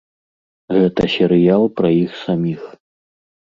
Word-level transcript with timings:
Гэта 0.77 1.01
серыял 1.17 1.63
пра 1.81 1.93
іх 2.03 2.11
саміх. 2.25 2.61